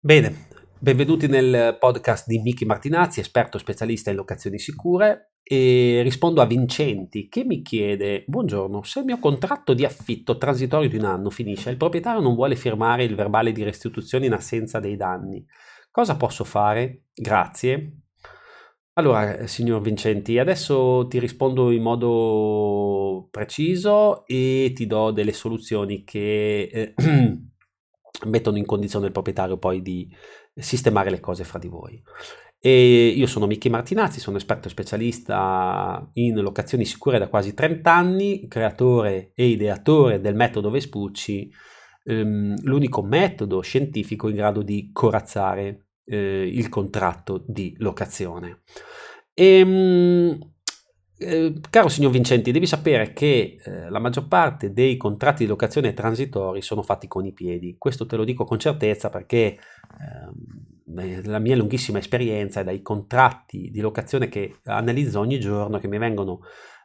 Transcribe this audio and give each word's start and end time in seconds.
Bene, 0.00 0.46
benvenuti 0.78 1.26
nel 1.26 1.76
podcast 1.78 2.26
di 2.26 2.38
Miki 2.38 2.64
Martinazzi, 2.64 3.20
esperto 3.20 3.58
specialista 3.58 4.10
in 4.10 4.16
locazioni 4.16 4.58
sicure 4.58 5.32
e 5.42 6.00
rispondo 6.02 6.40
a 6.40 6.46
Vincenti 6.46 7.28
che 7.28 7.44
mi 7.44 7.62
chiede 7.62 8.24
Buongiorno, 8.26 8.82
se 8.84 9.00
il 9.00 9.04
mio 9.04 9.18
contratto 9.18 9.74
di 9.74 9.84
affitto 9.84 10.38
transitorio 10.38 10.88
di 10.88 10.96
un 10.96 11.04
anno 11.04 11.30
finisce 11.30 11.68
e 11.68 11.72
il 11.72 11.78
proprietario 11.78 12.20
non 12.20 12.34
vuole 12.34 12.56
firmare 12.56 13.04
il 13.04 13.14
verbale 13.14 13.52
di 13.52 13.62
restituzione 13.62 14.26
in 14.26 14.32
assenza 14.32 14.78
dei 14.78 14.96
danni, 14.96 15.44
cosa 15.90 16.16
posso 16.16 16.44
fare? 16.44 17.06
Grazie. 17.12 18.02
Allora, 18.94 19.46
signor 19.46 19.80
Vincenti, 19.80 20.38
adesso 20.38 21.06
ti 21.08 21.18
rispondo 21.18 21.70
in 21.70 21.82
modo 21.82 23.28
preciso 23.30 24.26
e 24.26 24.72
ti 24.74 24.86
do 24.86 25.12
delle 25.12 25.32
soluzioni 25.32 26.02
che 26.02 26.62
eh, 26.62 26.94
mettono 28.26 28.56
in 28.56 28.64
condizione 28.64 29.06
il 29.06 29.12
proprietario 29.12 29.58
poi 29.58 29.82
di 29.82 30.08
sistemare 30.54 31.10
le 31.10 31.20
cose 31.20 31.44
fra 31.44 31.58
di 31.58 31.68
voi. 31.68 32.02
E 32.60 33.08
io 33.08 33.26
sono 33.26 33.46
Michi 33.46 33.68
Martinazzi, 33.68 34.18
sono 34.18 34.36
esperto 34.36 34.68
specialista 34.68 36.08
in 36.14 36.40
locazioni 36.40 36.84
sicure 36.84 37.18
da 37.18 37.28
quasi 37.28 37.54
30 37.54 37.92
anni, 37.92 38.48
creatore 38.48 39.30
e 39.34 39.46
ideatore 39.46 40.20
del 40.20 40.34
metodo 40.34 40.70
Vespucci, 40.70 41.48
ehm, 42.04 42.56
l'unico 42.64 43.02
metodo 43.02 43.60
scientifico 43.60 44.28
in 44.28 44.34
grado 44.34 44.62
di 44.62 44.90
corazzare 44.92 45.86
eh, 46.04 46.50
il 46.52 46.68
contratto 46.68 47.44
di 47.46 47.76
locazione. 47.78 48.62
E, 49.32 49.58
ehm, 49.58 50.38
eh, 51.18 51.60
caro 51.68 51.88
signor 51.88 52.12
Vincenti, 52.12 52.52
devi 52.52 52.66
sapere 52.66 53.12
che 53.12 53.58
eh, 53.62 53.90
la 53.90 53.98
maggior 53.98 54.28
parte 54.28 54.72
dei 54.72 54.96
contratti 54.96 55.42
di 55.42 55.48
locazione 55.48 55.92
transitori 55.92 56.62
sono 56.62 56.82
fatti 56.82 57.08
con 57.08 57.26
i 57.26 57.32
piedi. 57.32 57.76
Questo 57.76 58.06
te 58.06 58.16
lo 58.16 58.24
dico 58.24 58.44
con 58.44 58.58
certezza 58.58 59.10
perché 59.10 59.58
eh, 59.58 61.22
la 61.24 61.38
mia 61.38 61.56
lunghissima 61.56 61.98
esperienza 61.98 62.60
è 62.60 62.64
dai 62.64 62.82
contratti 62.82 63.70
di 63.70 63.80
locazione 63.80 64.28
che 64.28 64.60
analizzo 64.64 65.18
ogni 65.20 65.40
giorno, 65.40 65.78
che 65.78 65.88
mi 65.88 65.98
vengono 65.98 66.40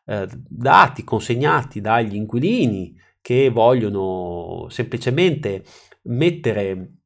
eh, 0.05 0.27
dati, 0.47 1.03
consegnati 1.03 1.79
dagli 1.79 2.15
inquilini 2.15 2.95
che 3.21 3.49
vogliono 3.49 4.67
semplicemente 4.69 5.63
mettere 6.03 7.02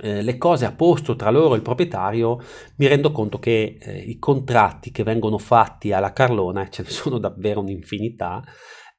eh, 0.00 0.22
le 0.22 0.36
cose 0.36 0.64
a 0.64 0.72
posto 0.72 1.16
tra 1.16 1.30
loro 1.30 1.54
e 1.54 1.56
il 1.56 1.62
proprietario, 1.62 2.40
mi 2.76 2.86
rendo 2.86 3.10
conto 3.12 3.38
che 3.38 3.78
eh, 3.80 3.98
i 3.98 4.18
contratti 4.18 4.90
che 4.90 5.02
vengono 5.02 5.38
fatti 5.38 5.92
alla 5.92 6.12
Carlona, 6.12 6.62
e 6.62 6.70
ce 6.70 6.82
ne 6.82 6.90
sono 6.90 7.18
davvero 7.18 7.60
un'infinità, 7.60 8.42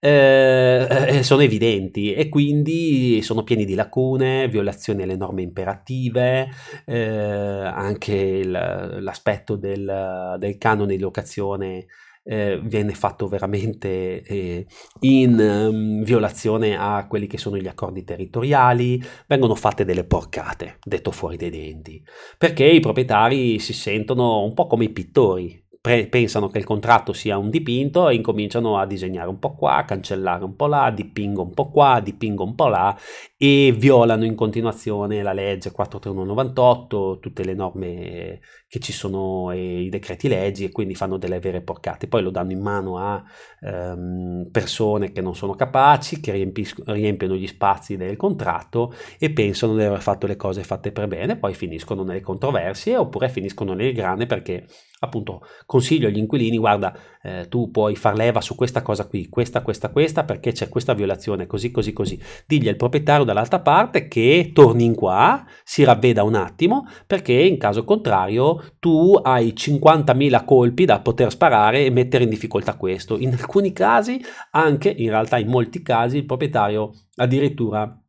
eh, 0.01 0.87
eh, 0.89 1.23
sono 1.23 1.41
evidenti 1.41 2.13
e 2.13 2.29
quindi 2.29 3.21
sono 3.21 3.43
pieni 3.43 3.65
di 3.65 3.75
lacune, 3.75 4.47
violazioni 4.47 5.03
alle 5.03 5.17
norme 5.17 5.41
imperative, 5.41 6.49
eh, 6.85 6.97
anche 6.97 8.15
il, 8.15 8.49
l'aspetto 8.49 9.57
del, 9.57 10.35
del 10.39 10.57
canone 10.57 10.95
di 10.95 11.01
locazione 11.01 11.85
eh, 12.23 12.59
viene 12.63 12.93
fatto 12.93 13.27
veramente 13.27 14.21
eh, 14.21 14.67
in 15.01 15.39
um, 15.39 16.03
violazione 16.03 16.77
a 16.77 17.07
quelli 17.07 17.27
che 17.27 17.37
sono 17.37 17.57
gli 17.57 17.67
accordi 17.67 18.03
territoriali, 18.03 19.01
vengono 19.27 19.55
fatte 19.55 19.85
delle 19.85 20.05
porcate, 20.05 20.77
detto 20.83 21.11
fuori 21.11 21.37
dai 21.37 21.49
denti, 21.49 22.03
perché 22.37 22.65
i 22.65 22.79
proprietari 22.79 23.59
si 23.59 23.73
sentono 23.73 24.43
un 24.43 24.53
po' 24.53 24.67
come 24.67 24.85
i 24.85 24.91
pittori, 24.91 25.61
pre- 25.81 26.07
pensano 26.07 26.49
che 26.49 26.57
il 26.57 26.65
contratto 26.65 27.13
sia 27.13 27.37
un 27.37 27.49
dipinto 27.49 28.09
e 28.09 28.15
incominciano 28.15 28.77
a 28.77 28.85
disegnare 28.85 29.29
un 29.29 29.39
po' 29.39 29.55
qua, 29.55 29.85
cancellare 29.85 30.43
un 30.43 30.55
po' 30.55 30.67
là, 30.67 30.91
dipingo 30.91 31.43
un 31.43 31.53
po' 31.53 31.69
qua, 31.69 32.01
dipingo 32.03 32.43
un 32.43 32.55
po' 32.55 32.67
là 32.67 32.97
e 33.37 33.73
violano 33.75 34.25
in 34.25 34.35
continuazione 34.35 35.23
la 35.23 35.31
legge 35.31 35.71
43198, 35.71 37.19
tutte 37.21 37.43
le 37.45 37.53
norme 37.53 38.39
che 38.67 38.79
ci 38.79 38.91
sono 38.91 39.49
e 39.51 39.81
i 39.83 39.89
decreti 39.89 40.27
leggi 40.27 40.65
e 40.65 40.71
quindi 40.71 40.93
fanno 40.93 41.17
delle 41.17 41.39
vere 41.39 41.61
porcate. 41.61 42.07
Poi 42.07 42.21
lo 42.21 42.29
danno 42.29 42.51
in 42.51 42.59
mano 42.61 42.97
a 42.97 43.23
ehm, 43.61 44.49
persone 44.51 45.11
che 45.11 45.21
non 45.21 45.35
sono 45.35 45.55
capaci, 45.55 46.19
che 46.19 46.33
riempis- 46.33 46.83
riempiono 46.85 47.35
gli 47.35 47.47
spazi 47.47 47.97
del 47.97 48.15
contratto 48.15 48.93
e 49.17 49.31
pensano 49.31 49.75
di 49.75 49.83
aver 49.83 50.01
fatto 50.01 50.27
le 50.27 50.35
cose 50.35 50.63
fatte 50.63 50.91
per 50.91 51.07
bene, 51.07 51.37
poi 51.37 51.53
finiscono 51.53 52.03
nelle 52.03 52.21
controversie 52.21 52.97
oppure 52.97 53.29
finiscono 53.29 53.73
nelle 53.73 53.93
grane 53.93 54.25
perché 54.25 54.67
appunto 54.99 55.41
consiglio 55.65 56.07
agli 56.07 56.17
inquilini 56.17 56.57
guarda 56.57 56.95
eh, 57.21 57.47
tu 57.49 57.71
puoi 57.71 57.95
far 57.95 58.15
leva 58.15 58.41
su 58.41 58.55
questa 58.55 58.81
cosa 58.81 59.07
qui 59.07 59.29
questa 59.29 59.61
questa 59.61 59.89
questa 59.89 60.23
perché 60.23 60.51
c'è 60.51 60.69
questa 60.69 60.93
violazione 60.93 61.47
così 61.47 61.71
così 61.71 61.93
così 61.93 62.21
digli 62.45 62.67
al 62.67 62.75
proprietario 62.75 63.25
dall'altra 63.25 63.59
parte 63.59 64.07
che 64.07 64.51
torni 64.53 64.85
in 64.85 64.95
qua 64.95 65.45
si 65.63 65.83
ravveda 65.83 66.23
un 66.23 66.35
attimo 66.35 66.85
perché 67.07 67.33
in 67.33 67.57
caso 67.57 67.83
contrario 67.83 68.73
tu 68.79 69.19
hai 69.21 69.53
50.000 69.55 70.45
colpi 70.45 70.85
da 70.85 70.99
poter 70.99 71.31
sparare 71.31 71.85
e 71.85 71.89
mettere 71.89 72.23
in 72.23 72.29
difficoltà 72.29 72.75
questo. 72.75 73.17
In 73.17 73.33
alcuni 73.33 73.73
casi 73.73 74.21
anche 74.51 74.89
in 74.89 75.09
realtà 75.09 75.37
in 75.37 75.47
molti 75.47 75.81
casi 75.81 76.17
il 76.17 76.25
proprietario 76.25 76.93
addirittura 77.15 77.99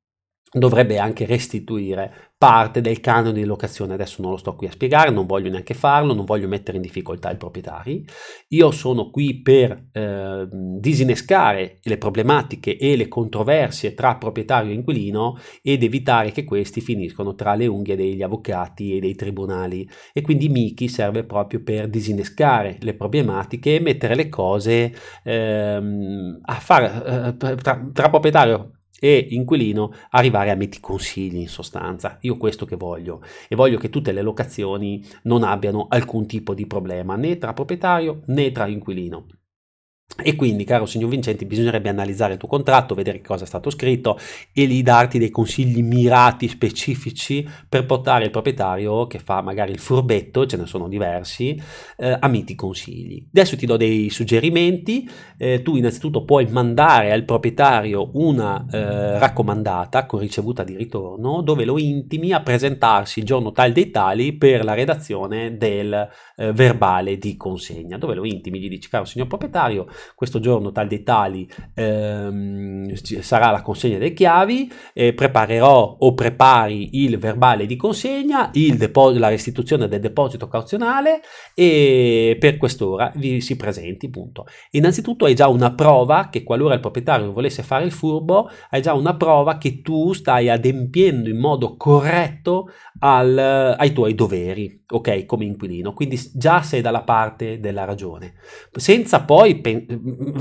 dovrebbe 0.53 0.99
anche 0.99 1.27
restituire 1.27 2.31
parte 2.37 2.81
del 2.81 3.01
canone 3.01 3.35
di 3.35 3.45
locazione. 3.45 3.95
Adesso 3.95 4.23
non 4.23 4.31
lo 4.31 4.37
sto 4.37 4.57
qui 4.57 4.67
a 4.67 4.71
spiegare, 4.71 5.11
non 5.11 5.27
voglio 5.27 5.51
neanche 5.51 5.75
farlo, 5.75 6.15
non 6.15 6.25
voglio 6.25 6.49
mettere 6.49 6.79
in 6.79 6.83
difficoltà 6.83 7.31
i 7.31 7.37
proprietari. 7.37 8.05
Io 8.49 8.71
sono 8.71 9.11
qui 9.11 9.43
per 9.43 9.89
eh, 9.93 10.49
disinnescare 10.51 11.79
le 11.83 11.99
problematiche 11.99 12.77
e 12.79 12.97
le 12.97 13.09
controversie 13.09 13.95
tra 13.95 14.17
proprietario 14.17 14.71
e 14.71 14.75
inquilino 14.75 15.39
ed 15.63 15.83
evitare 15.83 16.33
che 16.33 16.45
questi 16.45 16.81
finiscono 16.81 17.35
tra 17.35 17.55
le 17.55 17.67
unghie 17.67 17.95
degli 17.95 18.23
avvocati 18.23 18.97
e 18.97 19.01
dei 19.01 19.15
tribunali. 19.15 19.89
E 20.13 20.23
quindi 20.23 20.49
Miki 20.49 20.89
serve 20.89 21.25
proprio 21.25 21.63
per 21.63 21.89
disinnescare 21.89 22.79
le 22.81 22.95
problematiche 22.95 23.77
e 23.77 23.81
mettere 23.81 24.15
le 24.15 24.29
cose 24.31 24.95
ehm, 25.23 26.41
a 26.43 26.55
fare 26.55 27.37
eh, 27.37 27.55
tra, 27.57 27.89
tra 27.93 28.09
proprietario 28.09 28.80
e 29.01 29.27
inquilino 29.31 29.93
arrivare 30.11 30.51
a 30.51 30.55
metti 30.55 30.79
consigli 30.79 31.39
in 31.39 31.49
sostanza. 31.49 32.19
Io 32.21 32.37
questo 32.37 32.65
che 32.67 32.77
voglio 32.77 33.23
e 33.49 33.57
voglio 33.57 33.79
che 33.79 33.91
tutte 33.91 34.13
le 34.13 34.23
locazioni 34.23 35.05
non 35.23 35.43
abbiano 35.43 35.87
alcun 35.89 36.27
tipo 36.27 36.55
di 36.55 36.67
problema 36.67 37.17
né 37.17 37.39
tra 37.39 37.53
proprietario 37.53 38.23
né 38.27 38.53
tra 38.53 38.67
inquilino. 38.67 39.27
E 40.23 40.37
quindi, 40.37 40.65
caro 40.65 40.87
signor 40.87 41.09
Vincenti, 41.11 41.47
bisognerebbe 41.47 41.89
analizzare 41.89 42.35
il 42.35 42.39
tuo 42.39 42.49
contratto, 42.49 42.95
vedere 42.95 43.23
cosa 43.23 43.45
è 43.45 43.47
stato 43.47 43.71
scritto 43.71 44.19
e 44.53 44.65
lì 44.67 44.83
darti 44.83 45.19
dei 45.19 45.31
consigli 45.31 45.83
mirati, 45.83 46.49
specifici 46.49 47.49
per 47.69 47.87
portare 47.87 48.25
il 48.25 48.31
proprietario 48.31 49.07
che 49.07 49.19
fa 49.19 49.41
magari 49.41 49.73
il 49.73 49.79
furbetto, 49.79 50.47
ce 50.47 50.57
ne 50.57 50.67
sono 50.67 50.89
diversi, 50.89 51.61
eh, 51.97 52.17
a 52.19 52.29
miti 52.29 52.55
consigli. 52.55 53.27
Adesso 53.29 53.57
ti 53.57 53.67
do 53.67 53.77
dei 53.77 54.11
suggerimenti. 54.11 55.09
Eh, 55.39 55.63
tu 55.63 55.77
innanzitutto 55.77 56.25
puoi 56.25 56.47
mandare 56.47 57.13
al 57.13 57.25
proprietario 57.25 58.11
una 58.15 58.67
eh, 58.71 59.19
raccomandata 59.19 60.05
con 60.05 60.21
ricevuta 60.21 60.65
di 60.65 60.77
ritorno 60.77 61.41
dove 61.41 61.65
lo 61.65 61.79
intimi 61.79 62.33
a 62.33 62.43
presentarsi 62.43 63.21
il 63.21 63.25
giorno 63.25 63.53
tal 63.53 63.73
dei 63.73 63.91
tali 63.91 64.35
per 64.35 64.65
la 64.65 64.75
redazione 64.75 65.57
del 65.57 66.09
eh, 66.37 66.53
verbale 66.53 67.17
di 67.17 67.37
consegna, 67.37 67.97
dove 67.97 68.15
lo 68.15 68.27
intimi, 68.27 68.61
gli 68.61 68.69
dici 68.69 68.89
caro 68.91 69.05
signor 69.05 69.29
proprietario, 69.29 69.87
questo 70.15 70.41
giorno 70.41 70.73
tal 70.73 70.87
dei 70.87 71.03
tali 71.03 71.49
ehm, 71.75 72.95
sarà 72.95 73.51
la 73.51 73.63
consegna 73.63 73.99
delle 73.99 74.13
chiavi, 74.13 74.71
eh, 74.93 75.13
preparerò 75.15 75.97
o 75.99 76.15
prepari 76.15 77.03
il 77.05 77.19
verbale 77.19 77.67
di 77.67 77.77
consegna, 77.77 78.51
depo- 78.53 79.11
la 79.11 79.29
restituzione 79.29 79.89
del 79.89 80.01
deposito 80.01 80.49
cauzionale 80.49 81.21
e 81.55 82.37
per 82.39 82.57
quest'ora 82.57 83.13
vi 83.17 83.41
si 83.41 83.57
presenti, 83.57 84.11
punto. 84.11 84.47
Innanzitutto 84.73 85.25
hai 85.25 85.35
già 85.35 85.49
una 85.49 85.73
prova 85.73 86.29
che 86.31 86.43
qualora 86.43 86.75
il 86.75 86.81
proprietario 86.81 87.33
volesse 87.33 87.63
fare 87.63 87.85
il 87.85 87.93
furbo, 87.93 88.51
hai 88.71 88.83
già 88.83 88.95
una 88.95 89.17
prova 89.17 89.59
che 89.59 89.83
tu 89.83 90.13
stai 90.13 90.49
adempiendo 90.49 91.29
in 91.29 91.39
modo 91.39 91.77
corretto 91.77 92.71
al, 93.01 93.37
ai 93.79 93.93
tuoi 93.93 94.15
doveri, 94.15 94.85
ok, 94.89 95.25
come 95.27 95.45
inquilino. 95.45 95.93
Quindi 95.93 96.19
già 96.35 96.63
sei 96.63 96.81
dalla 96.81 97.03
parte 97.03 97.61
della 97.61 97.85
ragione, 97.85 98.35
senza 98.73 99.23
poi 99.23 99.61
pen- 99.61 99.87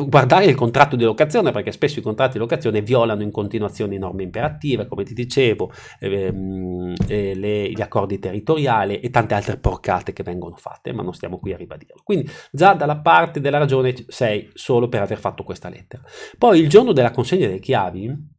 guardare 0.08 0.46
il 0.46 0.56
contratto 0.56 0.96
di 0.96 1.04
locazione, 1.04 1.52
perché 1.52 1.72
spesso 1.72 2.00
i 2.00 2.04
contratti 2.04 2.34
di 2.34 2.40
locazione 2.40 2.82
violano 2.82 3.22
in 3.22 3.32
continuazione 3.32 3.98
norme 3.98 4.24
imperative, 4.24 4.88
come 4.88 5.04
ti 5.04 5.14
dicevo, 5.14 5.72
ehm, 6.00 6.94
eh, 7.08 7.36
le, 7.36 7.72
gli 7.72 7.82
accordi 7.82 8.20
territoriali 8.20 9.00
e 9.00 9.10
tante 9.10 9.34
altre 9.34 9.58
porcate 9.58 10.14
che 10.14 10.24
vengono 10.24 10.56
fatte, 10.58 10.92
ma 10.94 11.04
non 11.04 11.14
stiamo 11.14 11.40
qui 11.40 11.54
a 11.54 11.58
ribadirlo. 11.58 12.02
Quindi 12.04 12.30
già 12.52 12.74
dalla 12.74 12.98
parte 12.98 13.40
della 13.40 13.58
ragione 13.58 13.94
sei 14.08 14.50
solo 14.54 14.88
per 14.90 15.02
aver 15.02 15.20
fatto 15.20 15.44
questa 15.44 15.70
lettera. 15.70 16.04
Poi 16.38 16.60
il 16.60 16.70
giorno 16.70 16.92
della 16.92 17.12
consegna 17.12 17.48
delle 17.48 17.60
chiavi, 17.60 18.38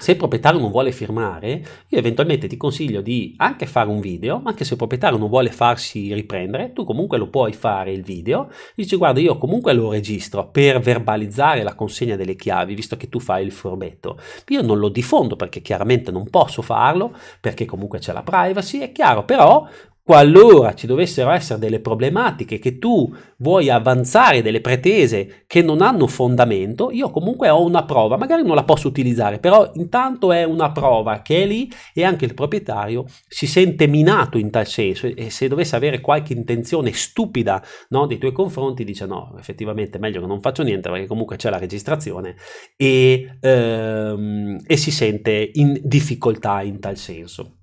se 0.00 0.12
il 0.12 0.16
proprietario 0.16 0.60
non 0.60 0.70
vuole 0.70 0.92
firmare, 0.92 1.62
io 1.88 1.98
eventualmente 1.98 2.46
ti 2.46 2.56
consiglio 2.56 3.00
di 3.00 3.34
anche 3.38 3.66
fare 3.66 3.88
un 3.88 4.00
video, 4.00 4.42
anche 4.44 4.64
se 4.64 4.72
il 4.72 4.78
proprietario 4.78 5.18
non 5.18 5.28
vuole 5.28 5.50
farsi 5.50 6.12
riprendere, 6.14 6.72
tu 6.72 6.84
comunque 6.84 7.18
lo 7.18 7.28
puoi 7.28 7.52
fare 7.52 7.92
il 7.92 8.02
video, 8.02 8.48
dici 8.74 8.96
guarda 8.96 9.20
io 9.20 9.38
comunque 9.38 9.72
lo 9.72 9.90
registro 9.90 10.48
per 10.50 10.78
verbalizzare 10.78 11.62
la 11.62 11.74
consegna 11.74 12.16
delle 12.16 12.36
chiavi, 12.36 12.74
visto 12.74 12.96
che 12.96 13.08
tu 13.08 13.18
fai 13.18 13.44
il 13.44 13.52
furbetto. 13.52 14.18
Io 14.48 14.62
non 14.62 14.78
lo 14.78 14.88
diffondo 14.88 15.36
perché 15.36 15.60
chiaramente 15.60 16.10
non 16.10 16.30
posso 16.30 16.62
farlo, 16.62 17.14
perché 17.40 17.64
comunque 17.64 17.98
c'è 17.98 18.12
la 18.12 18.22
privacy, 18.22 18.78
è 18.78 18.92
chiaro, 18.92 19.24
però 19.24 19.66
qualora 20.08 20.72
ci 20.72 20.86
dovessero 20.86 21.30
essere 21.32 21.58
delle 21.58 21.80
problematiche 21.80 22.58
che 22.58 22.78
tu 22.78 23.14
vuoi 23.36 23.68
avanzare 23.68 24.40
delle 24.40 24.62
pretese 24.62 25.44
che 25.46 25.60
non 25.60 25.82
hanno 25.82 26.06
fondamento, 26.06 26.90
io 26.90 27.10
comunque 27.10 27.50
ho 27.50 27.62
una 27.62 27.84
prova, 27.84 28.16
magari 28.16 28.42
non 28.42 28.54
la 28.54 28.64
posso 28.64 28.88
utilizzare, 28.88 29.38
però 29.38 29.70
intanto 29.74 30.32
è 30.32 30.44
una 30.44 30.72
prova 30.72 31.20
che 31.20 31.42
è 31.42 31.46
lì 31.46 31.70
e 31.92 32.04
anche 32.04 32.24
il 32.24 32.32
proprietario 32.32 33.04
si 33.28 33.46
sente 33.46 33.86
minato 33.86 34.38
in 34.38 34.48
tal 34.48 34.66
senso 34.66 35.08
e 35.08 35.28
se 35.28 35.46
dovesse 35.46 35.76
avere 35.76 36.00
qualche 36.00 36.32
intenzione 36.32 36.90
stupida 36.94 37.62
no, 37.90 38.06
nei 38.06 38.16
tuoi 38.16 38.32
confronti 38.32 38.84
dice 38.84 39.04
no, 39.04 39.34
effettivamente 39.38 39.98
è 39.98 40.00
meglio 40.00 40.22
che 40.22 40.26
non 40.26 40.40
faccio 40.40 40.62
niente 40.62 40.88
perché 40.88 41.06
comunque 41.06 41.36
c'è 41.36 41.50
la 41.50 41.58
registrazione 41.58 42.34
e, 42.78 43.36
ehm, 43.38 44.56
e 44.66 44.76
si 44.78 44.90
sente 44.90 45.50
in 45.52 45.78
difficoltà 45.82 46.62
in 46.62 46.80
tal 46.80 46.96
senso. 46.96 47.57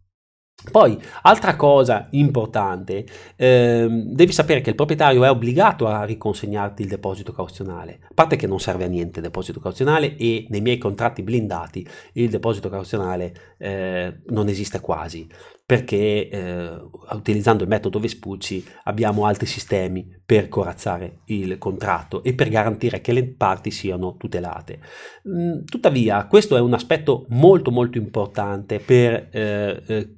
Poi, 0.72 1.00
altra 1.22 1.56
cosa 1.56 2.08
importante, 2.12 3.06
ehm, 3.36 4.14
devi 4.14 4.32
sapere 4.32 4.62
che 4.62 4.72
il 4.72 4.76
proprietario 4.76 5.24
è 5.24 5.30
obbligato 5.30 5.88
a 5.88 6.04
riconsegnarti 6.04 6.82
il 6.82 6.88
deposito 6.88 7.32
cauzionale, 7.32 8.00
a 8.04 8.14
parte 8.14 8.36
che 8.36 8.48
non 8.48 8.60
serve 8.60 8.86
a 8.86 8.88
niente 8.88 9.20
il 9.20 9.26
deposito 9.26 9.60
cauzionale 9.60 10.16
e 10.18 10.48
nei 10.50 10.62
miei 10.62 10.78
contratti 10.78 11.22
blindati 11.22 11.88
il 12.14 12.30
deposito 12.30 12.70
cauzionale 12.70 13.56
eh, 13.58 14.22
non 14.28 14.48
esiste 14.48 14.80
quasi, 14.80 15.28
perché 15.66 16.30
eh, 16.30 16.70
utilizzando 17.14 17.64
il 17.64 17.70
metodo 17.70 18.00
Vespucci 18.00 18.64
abbiamo 18.84 19.26
altri 19.26 19.48
sistemi 19.48 20.08
per 20.24 20.48
corazzare 20.48 21.22
il 21.26 21.58
contratto 21.58 22.22
e 22.22 22.36
per 22.36 22.50
garantire 22.50 23.02
che 23.02 23.12
le 23.12 23.24
parti 23.26 23.72
siano 23.72 24.16
tutelate. 24.16 24.80
Mm, 25.28 25.64
tuttavia, 25.66 26.28
questo 26.28 26.56
è 26.56 26.60
un 26.60 26.74
aspetto 26.74 27.26
molto 27.30 27.72
molto 27.72 27.98
importante 27.98 28.80
per 28.80 29.30
eh, 29.32 29.82
eh, 29.88 30.14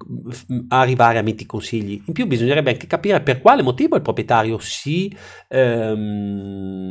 arrivare 0.67 1.17
a 1.17 1.21
miti 1.21 1.45
consigli. 1.45 2.01
In 2.05 2.13
più 2.13 2.27
bisognerebbe 2.27 2.71
anche 2.71 2.87
capire 2.87 3.21
per 3.21 3.39
quale 3.39 3.61
motivo 3.61 3.95
il 3.95 4.01
proprietario 4.01 4.59
si, 4.59 5.15
ehm, 5.47 6.87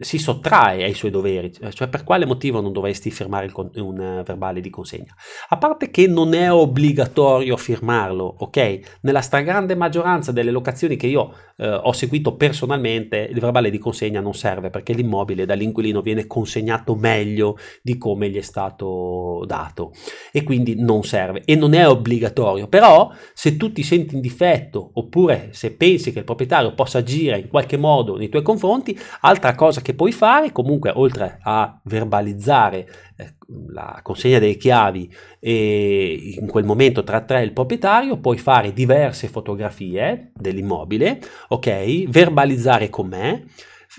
si 0.00 0.18
sottrae 0.18 0.82
ai 0.82 0.94
suoi 0.94 1.10
doveri, 1.10 1.52
cioè 1.72 1.88
per 1.88 2.04
quale 2.04 2.24
motivo 2.24 2.60
non 2.60 2.72
dovresti 2.72 3.10
firmare 3.10 3.50
un 3.74 4.22
verbale 4.24 4.60
di 4.60 4.70
consegna. 4.70 5.14
A 5.48 5.58
parte 5.58 5.90
che 5.90 6.06
non 6.06 6.32
è 6.32 6.50
obbligatorio 6.50 7.56
firmarlo, 7.56 8.36
ok? 8.38 8.98
Nella 9.02 9.20
stragrande 9.20 9.74
maggioranza 9.74 10.32
delle 10.32 10.50
locazioni 10.50 10.96
che 10.96 11.06
io 11.06 11.34
eh, 11.56 11.68
ho 11.68 11.92
seguito 11.92 12.34
personalmente, 12.34 13.28
il 13.30 13.38
verbale 13.38 13.70
di 13.70 13.78
consegna 13.78 14.20
non 14.20 14.34
serve 14.34 14.70
perché 14.70 14.94
l'immobile 14.94 15.44
dall'inquilino 15.44 16.00
viene 16.00 16.26
consegnato 16.26 16.94
meglio 16.94 17.58
di 17.82 17.98
come 17.98 18.30
gli 18.30 18.38
è 18.38 18.42
stato 18.42 19.44
dato 19.46 19.92
e 20.32 20.42
quindi 20.42 20.80
non 20.80 21.02
serve 21.04 21.42
e 21.44 21.54
non 21.56 21.74
è 21.74 21.86
obbligatorio. 21.86 22.68
Però 22.68 23.12
se 23.34 23.56
tu 23.58 23.70
ti 23.72 23.82
senti 23.82 24.14
in 24.14 24.22
difetto 24.22 24.90
oppure 24.94 25.50
se 25.52 25.72
pensi 25.72 26.12
che 26.12 26.20
il 26.20 26.24
proprietario 26.24 26.74
possa 26.74 26.98
agire 26.98 27.38
in 27.38 27.48
qualche 27.48 27.76
modo 27.76 28.16
nei 28.16 28.30
tuoi 28.30 28.42
confronti, 28.42 28.98
altra 29.20 29.54
cosa 29.54 29.82
che 29.82 29.89
puoi 29.94 30.12
fare. 30.12 30.52
Comunque 30.52 30.92
oltre 30.94 31.38
a 31.42 31.80
verbalizzare 31.84 32.88
eh, 33.16 33.34
la 33.68 34.00
consegna 34.02 34.38
delle 34.38 34.56
chiavi 34.56 35.12
e 35.38 36.36
in 36.40 36.46
quel 36.46 36.64
momento 36.64 37.02
tra 37.02 37.20
tre 37.22 37.42
il 37.42 37.52
proprietario 37.52 38.18
puoi 38.18 38.38
fare 38.38 38.72
diverse 38.72 39.28
fotografie 39.28 40.32
dell'immobile, 40.34 41.20
ok? 41.48 42.08
Verbalizzare 42.08 42.90
con 42.90 43.08
me, 43.08 43.46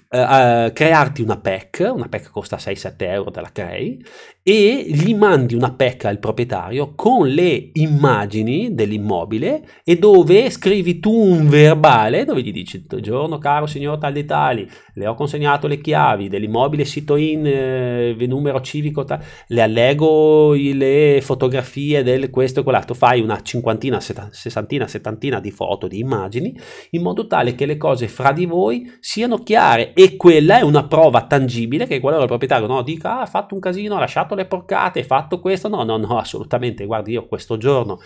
uh, 0.09 0.71
crearti 0.71 1.21
una 1.21 1.37
PEC, 1.37 1.89
una 1.93 2.07
PEC 2.07 2.29
costa 2.29 2.57
6-7 2.57 2.93
euro, 2.97 3.31
te 3.31 3.41
la 3.41 3.51
crei, 3.51 4.03
e 4.43 4.85
gli 4.87 5.13
mandi 5.13 5.53
una 5.53 5.71
PEC 5.71 6.05
al 6.05 6.17
proprietario 6.17 6.93
con 6.95 7.27
le 7.27 7.69
immagini 7.73 8.73
dell'immobile 8.73 9.63
e 9.83 9.99
dove 9.99 10.49
scrivi 10.49 10.99
tu 10.99 11.13
un 11.13 11.47
verbale 11.47 12.25
dove 12.25 12.41
gli 12.41 12.51
dici 12.51 12.83
giorno 13.01 13.37
caro 13.37 13.67
signor 13.67 13.99
tal 13.99 14.13
dei 14.13 14.25
tali 14.25 14.67
le 14.95 15.05
ho 15.05 15.13
consegnato 15.13 15.67
le 15.67 15.79
chiavi 15.79 16.27
dell'immobile 16.27 16.85
sito 16.85 17.17
in 17.17 17.45
eh, 17.45 18.15
numero 18.27 18.61
civico 18.61 19.03
tal, 19.03 19.19
le 19.47 19.61
allego 19.61 20.53
le 20.55 21.19
fotografie 21.21 22.01
del 22.01 22.31
questo 22.31 22.61
e 22.61 22.63
quell'altro 22.63 22.95
fai 22.95 23.21
una 23.21 23.41
cinquantina 23.43 23.99
sessantina 23.99 24.87
settantina 24.87 25.39
di 25.39 25.51
foto 25.51 25.87
di 25.87 25.99
immagini 25.99 26.59
in 26.91 27.03
modo 27.03 27.27
tale 27.27 27.53
che 27.53 27.67
le 27.67 27.77
cose 27.77 28.07
fra 28.07 28.31
di 28.31 28.47
voi 28.47 28.91
siano 29.01 29.37
chiare 29.43 29.93
e 29.93 30.15
quella 30.17 30.57
è 30.57 30.61
una 30.61 30.87
prova 30.87 31.27
tangibile 31.27 31.85
che 31.85 31.99
qualora 31.99 32.23
il 32.23 32.27
proprietario 32.27 32.65
no, 32.65 32.81
dica 32.81 33.17
ah, 33.17 33.21
ha 33.21 33.25
fatto 33.27 33.53
un 33.53 33.59
casino 33.59 33.97
ha 33.97 33.99
lasciato 33.99 34.29
fatto 34.31 34.35
le 34.35 34.45
porcate, 34.45 34.99
hai 34.99 35.05
fatto 35.05 35.39
questo, 35.39 35.67
no, 35.67 35.83
no, 35.83 35.97
no, 35.97 36.17
assolutamente, 36.19 36.85
guardi, 36.85 37.11
io 37.11 37.27
questo 37.27 37.57
giorno 37.57 37.99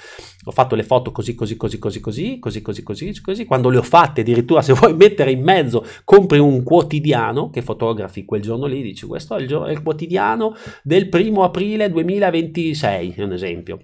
ho 0.43 0.51
fatto 0.51 0.75
le 0.75 0.83
foto 0.83 1.11
così, 1.11 1.35
così, 1.35 1.57
così, 1.57 1.79
così, 1.79 1.99
così, 1.99 2.39
così, 2.39 2.61
così, 2.61 2.83
così, 2.83 3.21
così, 3.21 3.45
quando 3.45 3.69
le 3.69 3.77
ho 3.77 3.83
fatte 3.83 4.21
addirittura 4.21 4.61
se 4.63 4.73
vuoi 4.73 4.95
mettere 4.95 5.31
in 5.31 5.43
mezzo, 5.43 5.85
compri 6.03 6.39
un 6.39 6.63
quotidiano 6.63 7.49
che 7.49 7.61
fotografi 7.61 8.25
quel 8.25 8.41
giorno 8.41 8.65
lì, 8.65 8.81
dici 8.81 9.05
questo 9.05 9.35
è 9.35 9.41
il, 9.41 9.47
giorno, 9.47 9.67
è 9.67 9.71
il 9.71 9.81
quotidiano 9.81 10.55
del 10.83 11.09
primo 11.09 11.43
aprile 11.43 11.89
2026, 11.89 13.13
è 13.15 13.23
un 13.23 13.33
esempio. 13.33 13.79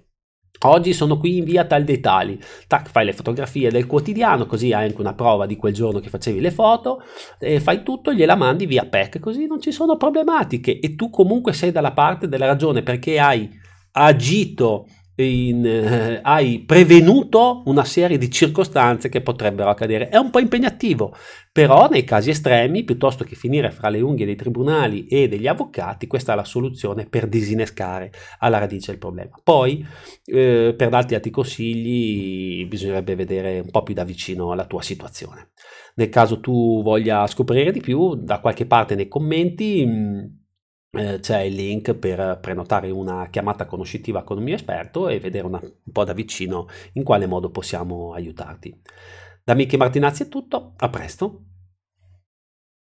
Oggi 0.64 0.94
sono 0.94 1.18
qui 1.18 1.38
in 1.38 1.44
via 1.44 1.66
tal 1.66 1.84
dei 1.84 2.00
tali. 2.00 2.40
Tac, 2.68 2.90
fai 2.90 3.06
le 3.06 3.14
fotografie 3.14 3.72
del 3.72 3.88
quotidiano, 3.88 4.46
così 4.46 4.72
hai 4.74 4.86
anche 4.86 5.02
una 5.02 5.14
prova 5.14 5.46
di 5.46 5.56
quel 5.56 5.74
giorno 5.74 6.00
che 6.00 6.10
facevi 6.10 6.40
le 6.40 6.52
foto, 6.52 7.02
fai 7.60 7.82
tutto, 7.84 8.14
gliela 8.14 8.36
mandi 8.36 8.68
via 8.68 8.86
PEC, 8.86 9.20
così 9.20 9.48
non 9.48 9.60
ci 9.60 9.72
sono 9.72 9.98
problematiche 9.98 10.80
e 10.80 10.96
tu 10.96 11.10
comunque 11.10 11.54
sei 11.54 11.72
dalla 11.72 11.94
parte 11.94 12.28
della 12.28 12.46
ragione 12.46 12.84
perché 12.84 13.20
hai 13.20 13.50
agito 13.94 14.86
in, 15.24 15.66
eh, 15.66 16.20
hai 16.22 16.60
prevenuto 16.60 17.64
una 17.66 17.84
serie 17.84 18.18
di 18.18 18.30
circostanze 18.30 19.10
che 19.10 19.22
potrebbero 19.22 19.70
accadere. 19.70 20.10
È 20.10 20.18
un 20.18 20.30
po' 20.30 20.40
impegnativo, 20.40 21.16
però 21.52 21.90
nei 21.90 22.04
casi 22.04 22.30
estremi, 22.30 22.84
piuttosto 22.84 23.24
che 23.24 23.36
finire 23.36 23.72
fra 23.72 23.90
le 23.90 24.02
unghie 24.02 24.26
dei 24.26 24.36
tribunali 24.36 25.06
e 25.08 25.28
degli 25.28 25.48
avvocati, 25.48 26.08
questa 26.08 26.34
è 26.34 26.36
la 26.36 26.44
soluzione 26.44 27.06
per 27.06 27.28
disinnescare 27.28 28.12
alla 28.40 28.58
radice 28.58 28.92
il 28.92 28.98
problema. 28.98 29.40
Poi, 29.44 29.86
eh, 30.26 30.74
per 30.78 30.90
darti 30.90 31.16
altri 31.16 31.32
consigli, 31.32 32.66
bisognerebbe 32.68 33.16
vedere 33.16 33.60
un 33.60 33.70
po' 33.70 33.84
più 33.84 33.94
da 33.94 34.04
vicino 34.04 34.54
la 34.54 34.66
tua 34.66 34.82
situazione. 34.82 35.50
Nel 35.96 36.10
caso 36.10 36.40
tu 36.40 36.82
voglia 36.84 37.28
scoprire 37.28 37.72
di 37.72 37.82
più, 37.82 38.16
da 38.16 38.40
qualche 38.40 38.66
parte 38.66 38.96
nei 38.96 39.08
commenti 39.08 39.86
mm, 39.86 40.24
eh, 40.92 41.20
c'è 41.20 41.40
il 41.42 41.56
link 41.56 41.94
per 41.96 42.40
prenotare 42.42 42.90
una 42.90 43.28
chiamata 43.30 43.66
conoscitiva 43.66 44.24
con 44.24 44.38
un 44.38 44.44
mio 44.44 44.56
esperto 44.56 45.08
e 45.08 45.20
vedere 45.20 45.48
una, 45.48 45.60
un 45.62 45.92
po' 45.92 46.04
da 46.04 46.14
vicino 46.14 46.68
in 46.94 47.04
quale 47.04 47.28
modo 47.28 47.50
possiamo 47.50 48.14
aiutarti. 48.14 48.82
Da 49.44 49.54
Michi 49.54 49.78
Martinazzi 49.78 50.24
è 50.24 50.28
tutto, 50.28 50.74
a 50.78 50.90
presto. 50.90 51.46